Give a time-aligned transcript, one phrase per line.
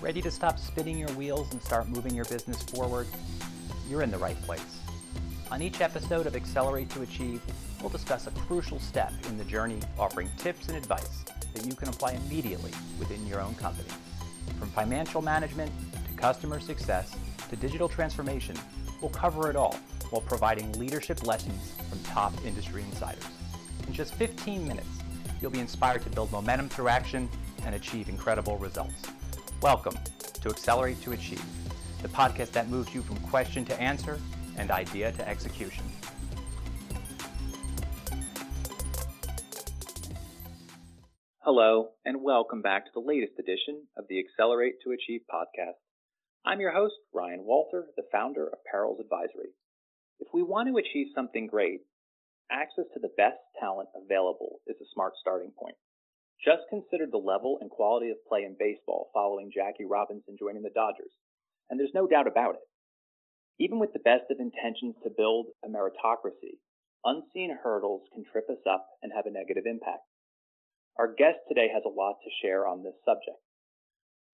[0.00, 3.06] Ready to stop spinning your wheels and start moving your business forward?
[3.86, 4.80] You're in the right place.
[5.50, 7.42] On each episode of Accelerate to Achieve,
[7.82, 11.22] we'll discuss a crucial step in the journey, offering tips and advice
[11.52, 13.90] that you can apply immediately within your own company.
[14.58, 17.14] From financial management to customer success
[17.50, 18.56] to digital transformation,
[19.02, 19.74] we'll cover it all
[20.08, 23.26] while providing leadership lessons from top industry insiders.
[23.86, 24.88] In just 15 minutes,
[25.42, 27.28] you'll be inspired to build momentum through action
[27.66, 29.10] and achieve incredible results.
[29.62, 29.98] Welcome
[30.40, 31.44] to Accelerate to Achieve,
[32.00, 34.18] the podcast that moves you from question to answer
[34.56, 35.84] and idea to execution.
[41.40, 45.76] Hello, and welcome back to the latest edition of the Accelerate to Achieve podcast.
[46.46, 49.52] I'm your host, Ryan Walter, the founder of Perils Advisory.
[50.20, 51.80] If we want to achieve something great,
[52.50, 55.76] access to the best talent available is a smart starting point.
[56.44, 60.70] Just consider the level and quality of play in baseball following Jackie Robinson joining the
[60.74, 61.12] Dodgers,
[61.68, 62.64] and there's no doubt about it.
[63.58, 66.56] Even with the best of intentions to build a meritocracy,
[67.04, 70.08] unseen hurdles can trip us up and have a negative impact.
[70.98, 73.36] Our guest today has a lot to share on this subject.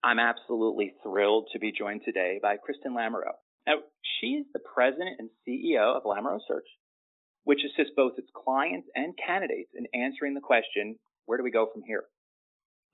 [0.04, 3.34] I'm absolutely thrilled to be joined today by Kristen Lamoureux.
[3.66, 3.78] Now,
[4.20, 6.68] she is the president and CEO of Lamoureux Search,
[7.42, 11.68] which assists both its clients and candidates in answering the question, where do we go
[11.72, 12.04] from here?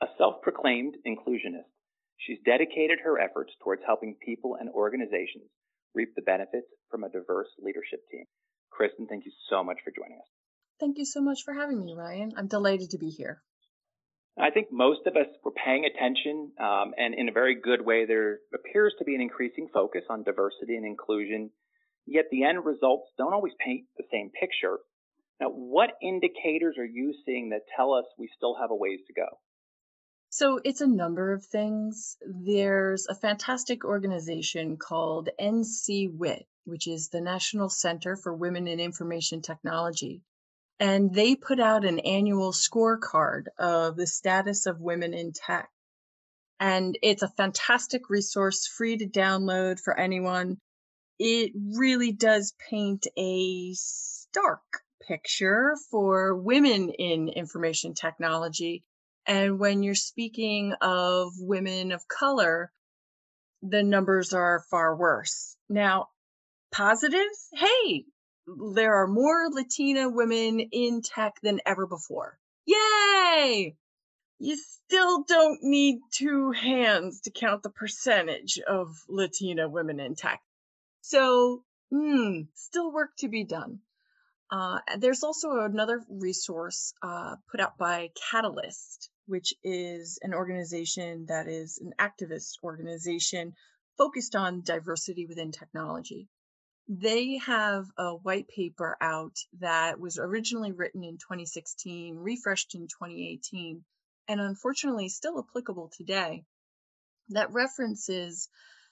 [0.02, 1.70] A self-proclaimed inclusionist,
[2.19, 5.48] she's dedicated her efforts towards helping people and organizations
[5.94, 8.25] reap the benefits from a diverse leadership team.
[8.70, 10.28] Kristen, thank you so much for joining us.
[10.80, 12.33] Thank you so much for having me, Ryan.
[12.36, 13.42] I'm delighted to be here.
[14.38, 18.06] I think most of us were paying attention, um, and in a very good way,
[18.06, 21.50] there appears to be an increasing focus on diversity and inclusion.
[22.06, 24.78] Yet the end results don't always paint the same picture.
[25.43, 29.12] Now, what indicators are you seeing that tell us we still have a ways to
[29.12, 29.27] go?
[30.31, 32.17] So it's a number of things.
[32.25, 39.43] There's a fantastic organization called NCWIT, which is the National Center for Women in Information
[39.43, 40.22] Technology.
[40.78, 45.69] And they put out an annual scorecard of the status of women in tech.
[46.61, 50.59] And it's a fantastic resource, free to download for anyone.
[51.19, 58.85] It really does paint a stark picture for women in information technology.
[59.27, 62.73] And when you're speaking of women of color,
[63.63, 65.57] the numbers are far worse.
[65.69, 66.09] Now,
[66.73, 68.05] positives, hey,
[68.75, 72.39] there are more Latina women in tech than ever before.
[72.67, 73.77] Yay!
[74.39, 80.41] You still don't need two hands to count the percentage of Latina women in tech.
[81.03, 83.81] So, hmm, still work to be done.
[84.53, 91.49] Uh, there's also another resource uh, put out by Catalyst, which is an organization that
[91.49, 93.55] is an activist organization
[93.97, 96.29] focused on diversity within technology.
[96.87, 103.83] They have a white paper out that was originally written in 2016, refreshed in 2018,
[104.29, 106.45] and unfortunately still applicable today,
[107.31, 108.51] that references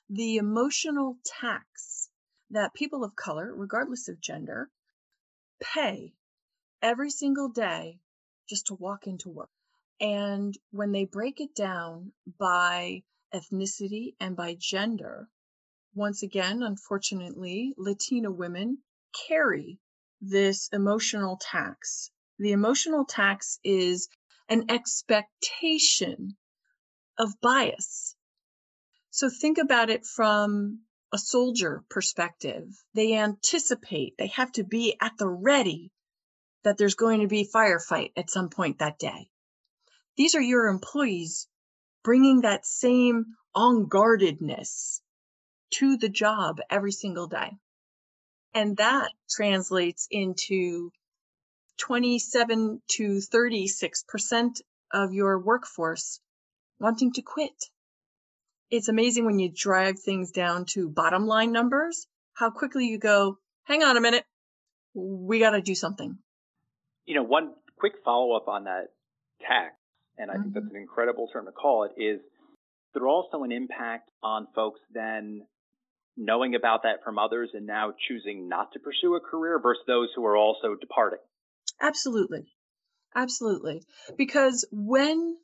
[0.08, 2.08] the emotional tax
[2.48, 4.70] that people of color, regardless of gender,
[5.60, 6.14] pay
[6.82, 8.00] every single day
[8.48, 9.50] just to walk into work.
[10.00, 13.02] And when they break it down by
[13.34, 15.28] ethnicity and by gender,
[15.94, 18.78] once again, unfortunately, Latina women
[19.28, 19.78] carry
[20.20, 22.10] this emotional tax.
[22.38, 24.08] The emotional tax is
[24.48, 26.36] an expectation
[27.18, 28.16] of bias.
[29.10, 30.80] So think about it from
[31.12, 32.68] a soldier perspective.
[32.94, 35.90] They anticipate, they have to be at the ready
[36.62, 39.30] that there's going to be firefight at some point that day.
[40.16, 41.48] These are your employees
[42.02, 45.00] bringing that same on guardedness
[45.70, 47.56] to the job every single day.
[48.54, 50.90] And that translates into
[51.78, 54.60] 27 to 36%
[54.92, 56.20] of your workforce
[56.78, 57.70] wanting to quit
[58.70, 63.38] it's amazing when you drive things down to bottom line numbers, how quickly you go,
[63.64, 64.24] hang on a minute,
[64.94, 66.18] we got to do something.
[67.06, 68.88] You know, one quick follow up on that
[69.46, 69.74] tax,
[70.18, 70.42] and I mm-hmm.
[70.42, 70.76] think that's mm-hmm.
[70.76, 72.20] an incredible term to call it, is
[72.94, 75.42] there also an impact on folks then
[76.16, 80.08] knowing about that from others and now choosing not to pursue a career versus those
[80.14, 81.20] who are also departing?
[81.80, 82.46] Absolutely.
[83.14, 83.82] Absolutely.
[84.16, 85.36] Because when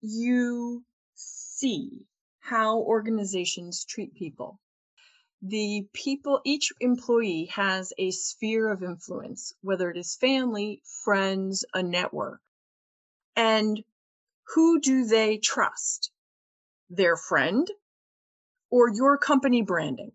[0.00, 0.82] you
[1.14, 2.06] see
[2.42, 4.60] how organizations treat people.
[5.42, 11.82] The people, each employee has a sphere of influence, whether it is family, friends, a
[11.82, 12.40] network.
[13.36, 13.82] And
[14.54, 16.10] who do they trust?
[16.90, 17.66] Their friend
[18.70, 20.12] or your company branding.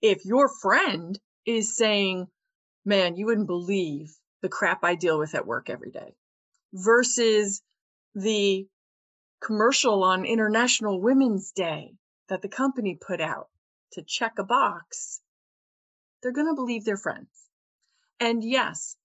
[0.00, 2.28] If your friend is saying,
[2.84, 6.14] man, you wouldn't believe the crap I deal with at work every day
[6.72, 7.62] versus
[8.14, 8.66] the
[9.44, 11.94] commercial on International Women's Day
[12.28, 13.48] that the company put out
[13.92, 15.20] to check a box,
[16.22, 17.28] they're going to believe their friends.
[18.20, 18.96] And yes,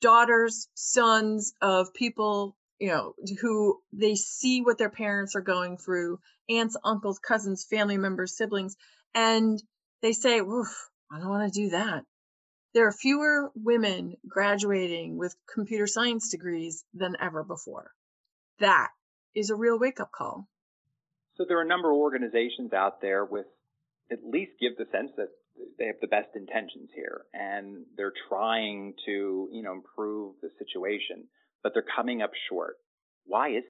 [0.00, 6.18] daughters, sons of people, you know, who they see what their parents are going through,
[6.48, 8.76] aunts, uncles, cousins, family members, siblings,
[9.14, 9.62] and
[10.02, 12.04] they say, Oof, I don't want to do that.
[12.74, 17.92] There are fewer women graduating with computer science degrees than ever before.
[18.60, 18.90] That
[19.34, 20.48] is a real wake up call.
[21.36, 23.46] So there are a number of organizations out there with
[24.10, 25.28] at least give the sense that
[25.78, 31.24] they have the best intentions here and they're trying to, you know, improve the situation,
[31.62, 32.76] but they're coming up short.
[33.24, 33.64] Why is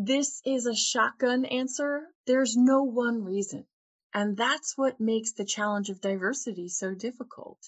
[0.00, 2.06] this is a shotgun answer.
[2.24, 3.66] There's no one reason.
[4.14, 7.58] And that's what makes the challenge of diversity so difficult.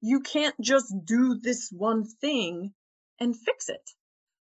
[0.00, 2.72] You can't just do this one thing
[3.18, 3.90] and fix it.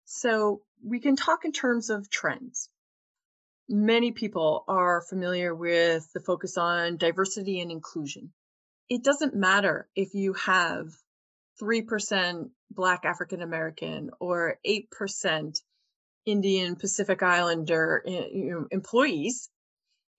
[0.05, 2.69] So we can talk in terms of trends.
[3.69, 8.33] Many people are familiar with the focus on diversity and inclusion.
[8.91, 10.89] It doesn't matter if you have
[11.63, 15.57] 3% Black African American or 8%
[16.27, 19.51] Indian Pacific Islander eh, employees,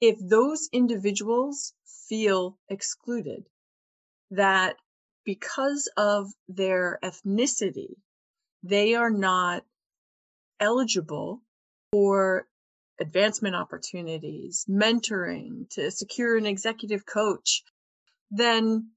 [0.02, 1.74] if those individuals
[2.08, 3.46] feel excluded,
[4.32, 4.76] that
[5.24, 7.96] because of their ethnicity,
[8.64, 9.64] they are not
[10.60, 11.42] eligible
[11.92, 12.48] for
[13.00, 17.63] advancement opportunities, mentoring, to secure an executive coach,
[18.31, 18.92] then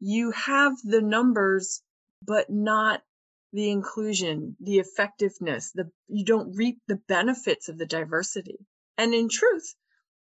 [0.00, 1.82] you have the numbers,
[2.22, 3.02] but not
[3.52, 8.58] the inclusion, the effectiveness, the you don't reap the benefits of the diversity.
[8.98, 9.74] And in truth,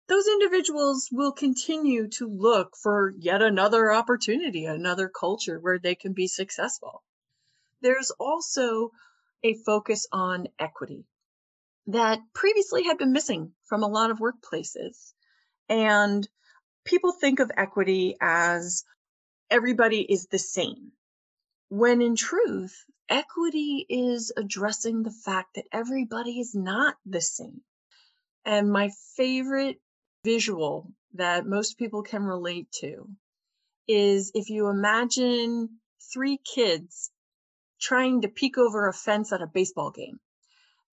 [0.09, 6.13] those individuals will continue to look for yet another opportunity, another culture where they can
[6.13, 7.03] be successful.
[7.81, 8.93] There's also
[9.47, 11.05] a focus on equity
[11.87, 15.13] that previously had been missing from a lot of workplaces.
[15.69, 16.29] And
[16.85, 18.85] people think of equity as
[19.51, 20.93] everybody is the same.
[21.69, 22.77] When in truth,
[23.09, 27.61] equity is addressing the fact that everybody is not the same.
[28.45, 29.81] And my favorite
[30.25, 33.09] visual that most people can relate to
[33.87, 35.79] is if you imagine
[36.13, 37.11] three kids
[37.81, 40.19] trying to peek over a fence at a baseball game.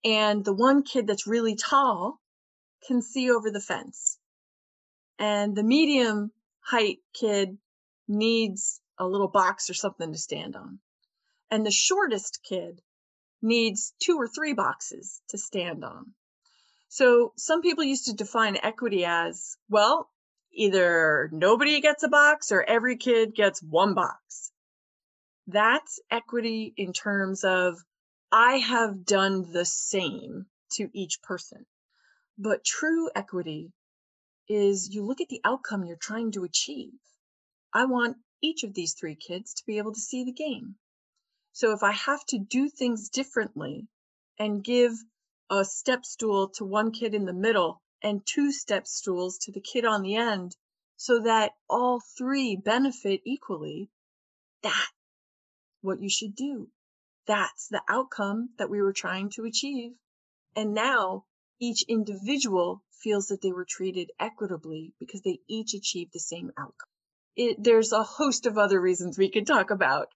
[0.04, 2.20] And the one kid that's really tall
[2.88, 4.18] can see over the fence.
[5.18, 7.58] And the medium height kid
[8.08, 10.80] needs a little box or something to stand on.
[11.50, 12.82] And the shortest kid
[13.42, 16.14] needs two or three boxes to stand on.
[16.90, 20.10] So some people used to define equity as, well,
[20.54, 24.52] either nobody gets a box or every kid gets one box.
[25.48, 27.84] That's equity in terms of
[28.32, 31.66] I have done the same to each person.
[32.38, 33.74] But true equity
[34.48, 36.94] is you look at the outcome you're trying to achieve.
[37.74, 40.78] I want each of these three kids to be able to see the game.
[41.52, 43.88] So if I have to do things differently
[44.40, 44.94] and give
[45.50, 49.62] a step stool to one kid in the middle and two step stools to the
[49.62, 50.56] kid on the end
[50.98, 53.90] so that all three benefit equally,
[54.64, 54.88] that
[55.84, 56.70] what you should do.
[57.28, 59.94] That's the outcome that we were trying to achieve.
[60.56, 61.26] And now
[61.60, 66.90] each individual feels that they were treated equitably because they each achieved the same outcome.
[67.36, 70.08] It, there's a host of other reasons we could talk about.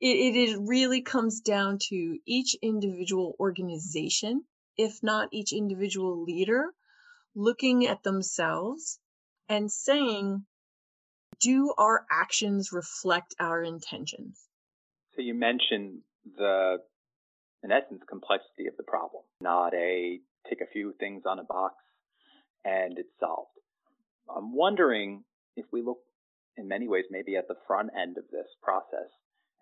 [0.00, 4.44] It, it really comes down to each individual organization,
[4.76, 6.72] if not each individual leader,
[7.34, 8.98] looking at themselves
[9.48, 10.44] and saying,
[11.40, 14.45] do our actions reflect our intentions?
[15.16, 16.00] So you mentioned
[16.36, 16.76] the,
[17.62, 21.74] in essence, complexity of the problem, not a take a few things on a box
[22.64, 23.50] and it's solved.
[24.34, 25.24] I'm wondering
[25.56, 25.98] if we look
[26.56, 29.08] in many ways maybe at the front end of this process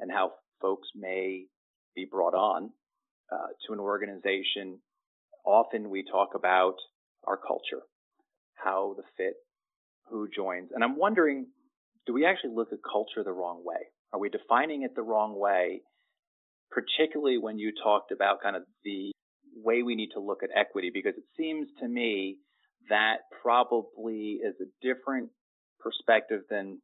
[0.00, 1.46] and how folks may
[1.94, 2.70] be brought on
[3.32, 4.78] uh, to an organization.
[5.46, 6.76] Often we talk about
[7.26, 7.82] our culture,
[8.54, 9.34] how the fit,
[10.10, 10.70] who joins.
[10.74, 11.46] And I'm wondering,
[12.06, 13.88] do we actually look at culture the wrong way?
[14.12, 15.82] Are we defining it the wrong way
[16.74, 19.12] particularly when you talked about kind of the
[19.54, 22.38] way we need to look at equity, because it seems to me
[22.90, 25.30] that probably is a different
[25.80, 26.80] perspective than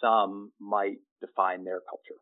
[0.00, 2.20] some might define their culture.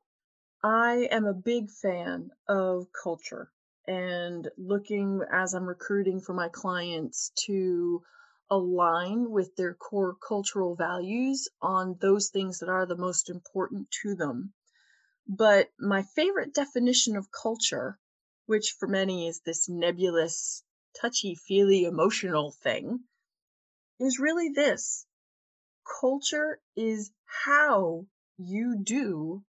[0.63, 3.51] I am a big fan of culture
[3.87, 8.03] and looking as I'm recruiting for my clients to
[8.51, 14.15] align with their core cultural values on those things that are the most important to
[14.15, 14.53] them.
[15.29, 17.99] But my favorite definition of culture,
[18.47, 20.65] which for many is this nebulous,
[21.01, 23.05] touchy feely emotional thing,
[24.01, 25.07] is really this
[26.01, 28.07] culture is how
[28.39, 29.45] you do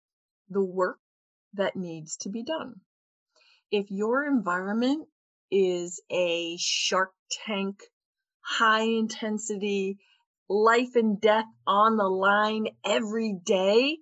[0.50, 1.00] the work
[1.54, 2.82] that needs to be done.
[3.72, 5.08] If your environment
[5.52, 7.14] is a shark
[7.46, 7.84] tank
[8.48, 9.98] high intensity,
[10.48, 13.98] life and death on the line every day,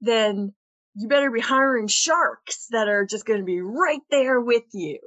[0.00, 0.54] then
[0.94, 4.98] you better be hiring sharks that are just going to be right there with you.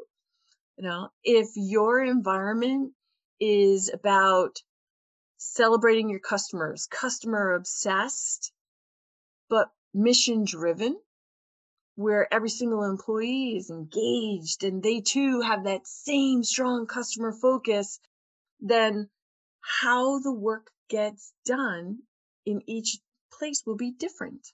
[0.78, 2.94] You know, if your environment
[3.40, 4.62] is about
[5.38, 8.52] celebrating your customers, customer obsessed,
[9.50, 11.00] but mission driven,
[11.96, 18.00] where every single employee is engaged and they too have that same strong customer focus
[18.60, 19.10] then
[19.62, 22.00] how the work gets done
[22.46, 23.00] in each
[23.32, 24.48] place will be different.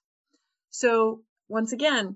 [0.69, 2.15] So once again,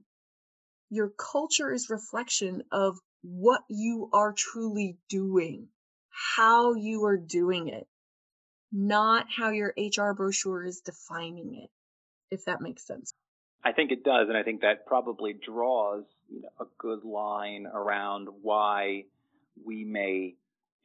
[0.89, 5.67] your culture is reflection of what you are truly doing,
[6.09, 7.87] how you are doing it,
[8.71, 11.69] not how your HR brochure is defining it,
[12.31, 13.13] if that makes sense.
[13.63, 17.65] I think it does, and I think that probably draws you know, a good line
[17.65, 19.05] around why
[19.65, 20.35] we may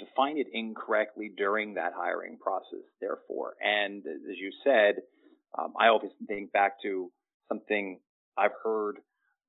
[0.04, 3.54] define it incorrectly during that hiring process, therefore.
[3.61, 5.02] And as you said,
[5.59, 7.11] um, I always think back to
[7.49, 8.00] something
[8.37, 8.97] I've heard,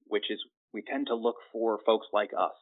[0.07, 0.39] which is
[0.73, 2.53] we tend to look for folks like us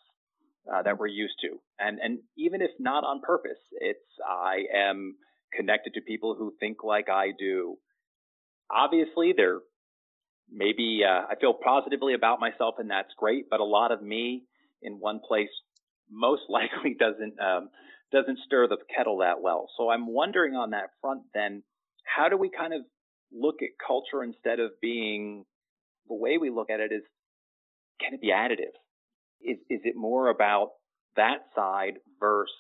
[0.72, 5.16] uh, that we're used to, and and even if not on purpose, it's I am
[5.54, 7.78] connected to people who think like I do.
[8.70, 9.60] Obviously, there
[10.52, 13.50] maybe uh, I feel positively about myself, and that's great.
[13.50, 14.44] But a lot of me
[14.82, 15.50] in one place
[16.12, 17.70] most likely doesn't um,
[18.12, 19.70] doesn't stir the kettle that well.
[19.78, 21.64] So I'm wondering on that front then,
[22.06, 22.82] how do we kind of
[23.32, 25.46] look at culture instead of being
[26.08, 27.04] the way we look at it is
[28.02, 28.74] can it be additive?
[29.42, 30.72] Is is it more about
[31.16, 32.54] that side versus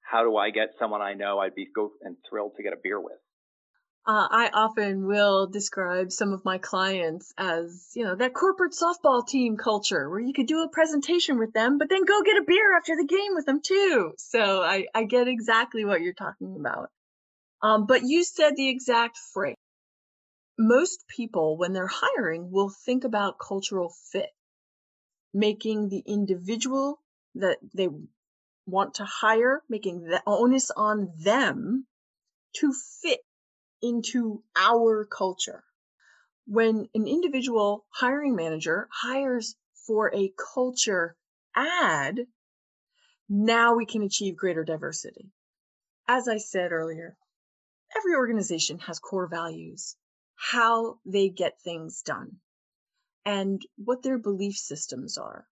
[0.00, 2.76] how do I get someone I know I'd be go and thrilled to get a
[2.82, 3.18] beer with?
[4.06, 9.26] Uh, I often will describe some of my clients as, you know, that corporate softball
[9.26, 12.44] team culture where you could do a presentation with them, but then go get a
[12.46, 14.12] beer after the game with them too.
[14.16, 16.88] So I, I get exactly what you're talking about.
[17.62, 19.56] Um, but you said the exact phrase.
[20.58, 24.30] Most people, when they're hiring, will think about cultural fit,
[25.34, 26.98] making the individual
[27.34, 27.88] that they
[28.66, 31.86] want to hire, making the onus on them
[32.56, 33.20] to fit
[33.82, 35.64] into our culture.
[36.46, 39.54] When an individual hiring manager hires
[39.86, 41.16] for a culture
[41.54, 42.20] add,
[43.28, 45.30] now we can achieve greater diversity.
[46.08, 47.16] As I said earlier,
[47.96, 49.96] every organization has core values,
[50.34, 52.36] how they get things done,
[53.24, 55.46] and what their belief systems are.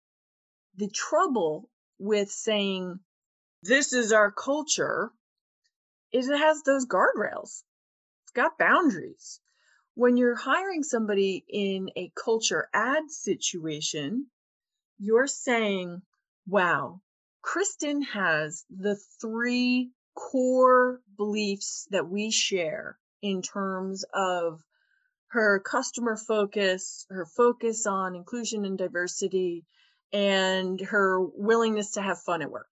[0.77, 2.99] The trouble with saying,
[3.63, 5.11] this is our culture,
[6.13, 7.63] is it has those guardrails
[8.35, 9.39] got boundaries.
[9.95, 14.27] When you're hiring somebody in a culture add situation,
[14.99, 16.01] you're saying,
[16.47, 17.01] wow,
[17.41, 24.61] Kristen has the three core beliefs that we share in terms of
[25.27, 29.65] her customer focus, her focus on inclusion and diversity,
[30.13, 32.67] and her willingness to have fun at work.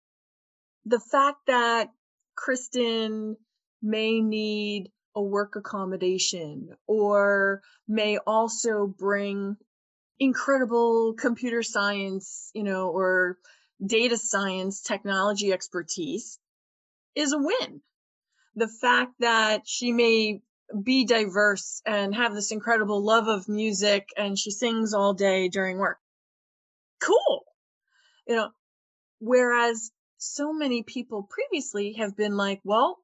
[0.85, 1.89] The fact that
[2.35, 3.37] Kristen
[3.81, 9.57] may need a work accommodation or may also bring
[10.19, 13.37] incredible computer science, you know, or
[13.85, 16.39] data science technology expertise
[17.15, 17.81] is a win.
[18.55, 20.41] The fact that she may
[20.83, 25.77] be diverse and have this incredible love of music and she sings all day during
[25.77, 25.97] work.
[27.01, 27.43] Cool.
[28.27, 28.51] You know,
[29.19, 32.97] whereas so many people previously have been like, well,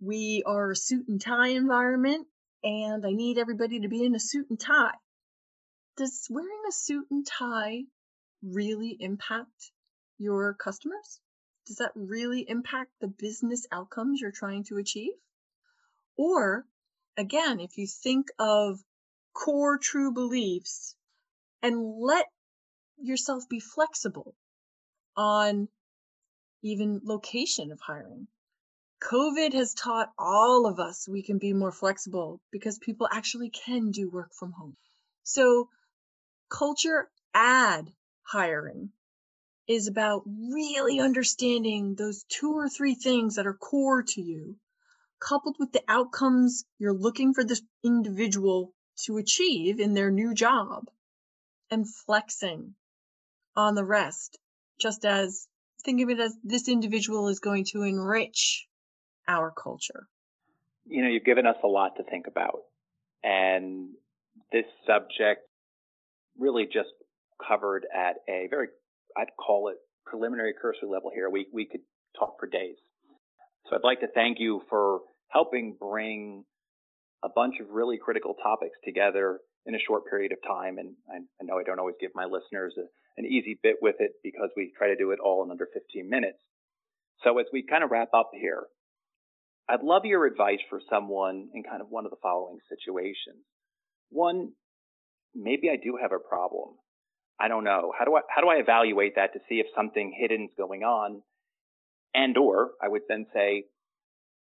[0.00, 2.26] we are a suit and tie environment
[2.62, 4.96] and I need everybody to be in a suit and tie.
[5.96, 7.82] Does wearing a suit and tie
[8.42, 9.72] really impact
[10.18, 11.20] your customers?
[11.66, 15.12] Does that really impact the business outcomes you're trying to achieve?
[16.16, 16.66] Or
[17.16, 18.80] again, if you think of
[19.32, 20.96] core true beliefs
[21.62, 22.26] and let
[22.98, 24.34] yourself be flexible
[25.16, 25.68] on
[26.62, 28.26] even location of hiring.
[29.02, 33.90] COVID has taught all of us we can be more flexible because people actually can
[33.90, 34.76] do work from home.
[35.22, 35.70] So
[36.50, 37.90] culture add
[38.22, 38.92] hiring
[39.66, 44.56] is about really understanding those two or three things that are core to you,
[45.18, 50.90] coupled with the outcomes you're looking for this individual to achieve in their new job,
[51.70, 52.74] and flexing
[53.56, 54.38] on the rest,
[54.78, 55.48] just as
[55.84, 58.66] think of it as this individual is going to enrich
[59.28, 60.06] our culture.
[60.86, 62.60] You know, you've given us a lot to think about.
[63.22, 63.90] And
[64.52, 65.42] this subject
[66.38, 66.88] really just
[67.46, 68.68] covered at a very,
[69.16, 71.28] I'd call it preliminary cursory level here.
[71.30, 71.82] We, we could
[72.18, 72.76] talk for days.
[73.68, 76.44] So I'd like to thank you for helping bring
[77.22, 80.78] a bunch of really critical topics together in a short period of time.
[80.78, 82.86] And I, I know I don't always give my listeners a,
[83.18, 86.08] an easy bit with it because we try to do it all in under 15
[86.08, 86.38] minutes.
[87.22, 88.64] So as we kind of wrap up here,
[89.70, 93.44] I'd love your advice for someone in kind of one of the following situations.
[94.10, 94.52] One,
[95.34, 96.74] maybe I do have a problem.
[97.38, 97.92] I don't know.
[97.96, 100.82] How do I how do I evaluate that to see if something hidden is going
[100.82, 101.22] on?
[102.12, 103.64] And or I would then say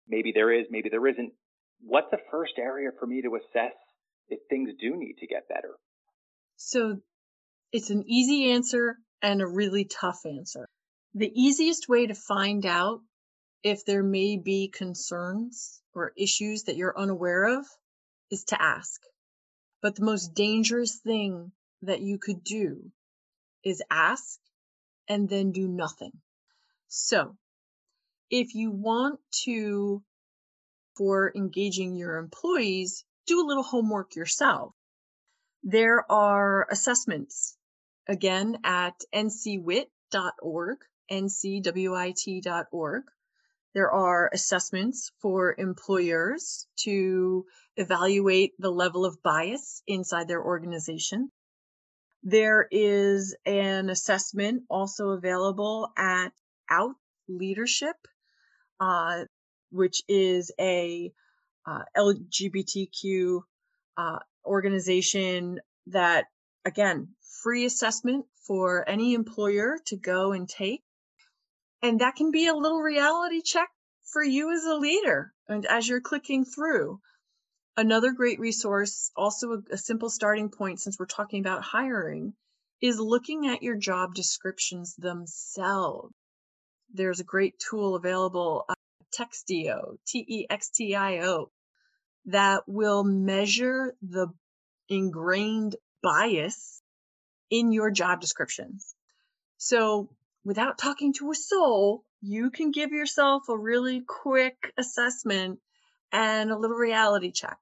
[0.07, 1.31] maybe there is, maybe there isn't.
[1.81, 3.74] What's the first area for me to assess
[4.27, 5.75] if things do need to get better?
[6.57, 6.98] So
[7.72, 10.67] it's an easy answer and a really tough answer.
[11.13, 13.00] The easiest way to find out
[13.65, 17.65] if there may be concerns or issues that you're unaware of
[18.29, 19.01] is to ask.
[19.81, 22.91] But the most dangerous thing that you could do
[23.63, 24.39] is ask
[25.07, 26.12] and then do nothing.
[26.89, 27.38] So
[28.29, 30.03] if you want to,
[30.95, 34.75] for engaging your employees, do a little homework yourself.
[35.63, 37.57] There are assessments
[38.07, 40.77] again at ncwit.org,
[41.12, 43.03] ncwit.org,
[43.75, 51.29] there are assessments for employers to evaluate the level of bias inside their organization.
[52.24, 56.29] There is an assessment also available at
[56.72, 56.96] Out
[57.27, 57.98] Leadership,
[58.79, 59.25] uh,
[59.72, 61.11] which is a
[61.66, 63.42] uh, LGBTQ
[63.98, 66.27] uh, organization that,
[66.64, 67.09] again,
[67.44, 70.81] free assessment for any employer to go and take.
[71.85, 73.69] And that can be a little reality check
[74.05, 77.00] for you as a leader and as you're clicking through.
[77.77, 82.33] Another great resource, also a, a simple starting point since we're talking about hiring,
[82.81, 86.11] is looking at your job descriptions themselves.
[86.91, 88.74] There's a great tool available, uh,
[89.15, 91.51] Textio, T E X T I O,
[92.25, 94.29] that will measure the
[94.89, 96.81] ingrained bias
[97.51, 98.95] in your job descriptions.
[99.57, 100.09] So
[100.46, 105.60] without talking to a soul, you can give yourself a really quick assessment
[106.12, 107.58] and a little reality check.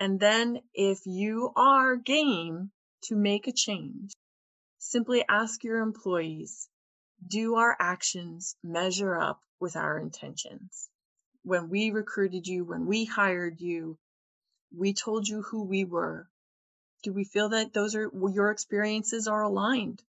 [0.00, 2.72] And then if you are game
[3.04, 4.12] to make a change,
[4.78, 6.68] simply ask your employees,
[7.26, 10.88] do our actions measure up with our intentions?
[11.42, 13.98] When we recruited you, when we hired you,
[14.76, 16.28] we told you who we were.
[17.02, 20.02] Do we feel that those are your experiences are aligned?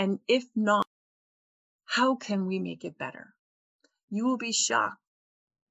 [0.00, 0.86] And if not,
[1.84, 3.34] how can we make it better?
[4.08, 4.96] You will be shocked.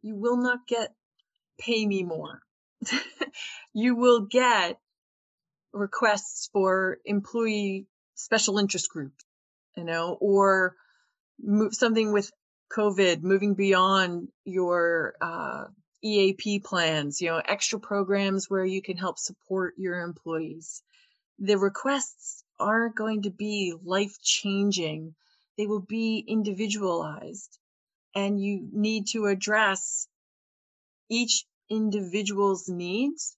[0.03, 0.93] You will not get
[1.57, 2.39] pay me more.
[3.73, 4.77] you will get
[5.73, 9.25] requests for employee special interest groups,
[9.75, 10.75] you know, or
[11.41, 12.29] move something with
[12.71, 15.63] COVID, moving beyond your uh,
[16.03, 20.83] EAP plans, you know, extra programs where you can help support your employees.
[21.39, 25.15] The requests aren't going to be life changing.
[25.57, 27.57] They will be individualized
[28.15, 30.07] and you need to address
[31.09, 33.35] each individual's needs.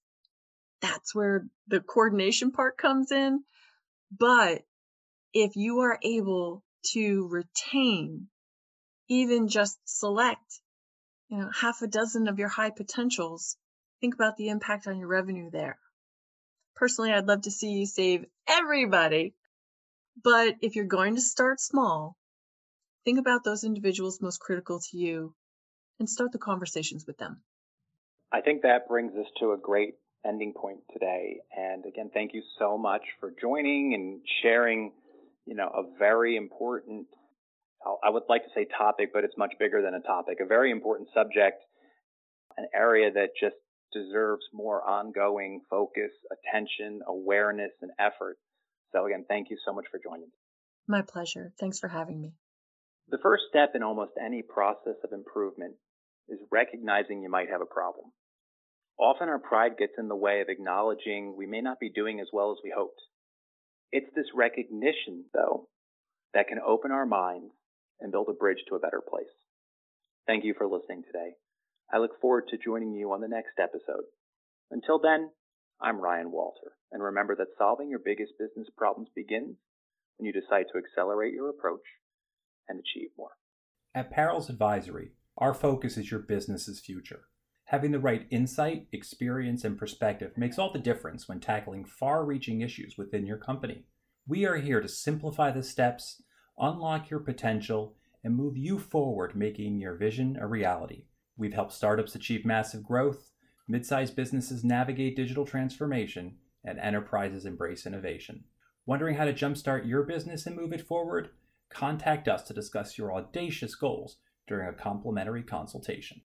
[0.82, 3.44] That's where the coordination part comes in.
[4.18, 4.64] But
[5.34, 8.28] if you are able to retain,
[9.08, 10.62] even just select,
[11.30, 13.58] you know, half a dozen of your high potentials,
[14.00, 15.78] think about the impact on your revenue there.
[16.76, 19.34] Personally, I'd love to see you save everybody.
[20.24, 22.18] But if you're going to start small,
[23.06, 25.34] think about those individuals most critical to you
[26.00, 27.42] and start the conversations with them.
[28.32, 31.38] I think that brings us to a great ending point today.
[31.56, 34.92] And again, thank you so much for joining and sharing,
[35.46, 37.08] you know, a very important,
[38.04, 40.72] I would like to say topic, but it's much bigger than a topic, a very
[40.72, 41.64] important subject,
[42.58, 43.56] an area that just
[43.94, 48.38] deserves more ongoing focus, attention, awareness, and effort.
[48.92, 50.32] So again, thank you so much for joining.
[50.88, 51.54] My pleasure.
[51.60, 52.34] Thanks for having me.
[53.10, 55.76] The first step in almost any process of improvement
[56.30, 58.12] is recognizing you might have a problem.
[58.98, 62.28] Often our pride gets in the way of acknowledging we may not be doing as
[62.32, 63.02] well as we hoped.
[63.92, 65.68] It's this recognition, though,
[66.34, 67.52] that can open our minds
[68.00, 69.26] and build a bridge to a better place.
[70.28, 71.34] Thank you for listening today.
[71.94, 74.06] I look forward to joining you on the next episode.
[74.72, 75.32] Until then,
[75.82, 79.58] I'm Ryan Walter, and remember that solving your biggest business problems begins
[80.18, 81.84] when you decide to accelerate your approach
[82.70, 83.32] and achieve more.
[83.94, 87.24] At Perils Advisory, our focus is your business's future.
[87.66, 92.62] Having the right insight, experience, and perspective makes all the difference when tackling far reaching
[92.62, 93.86] issues within your company.
[94.26, 96.22] We are here to simplify the steps,
[96.58, 101.06] unlock your potential, and move you forward, making your vision a reality.
[101.42, 103.32] We've helped startups achieve massive growth,
[103.68, 108.44] mid sized businesses navigate digital transformation, and enterprises embrace innovation.
[108.86, 111.30] Wondering how to jumpstart your business and move it forward?
[111.72, 116.22] Contact us to discuss your audacious goals during a complimentary consultation.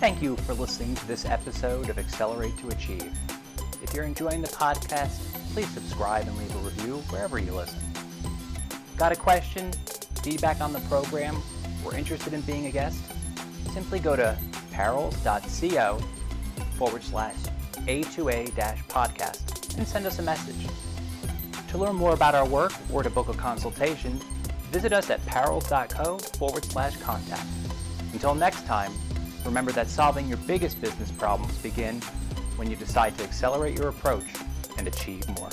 [0.00, 3.12] Thank you for listening to this episode of Accelerate to Achieve.
[3.84, 5.20] If you're enjoying the podcast,
[5.52, 7.78] please subscribe and leave a review wherever you listen.
[8.96, 9.70] Got a question,
[10.26, 11.40] feedback on the program,
[11.84, 13.00] or interested in being a guest?
[13.72, 14.36] Simply go to
[14.72, 16.00] perils.co
[16.76, 17.36] forward slash
[17.86, 18.50] A2A
[18.88, 20.66] podcast and send us a message.
[21.68, 24.18] To learn more about our work or to book a consultation,
[24.72, 27.46] visit us at perils.co forward slash contact.
[28.12, 28.92] Until next time,
[29.44, 32.00] remember that solving your biggest business problems begin
[32.56, 34.26] when you decide to accelerate your approach
[34.76, 35.50] and achieve more.